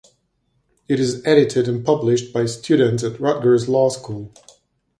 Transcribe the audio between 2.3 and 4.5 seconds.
by students at Rutgers Law School.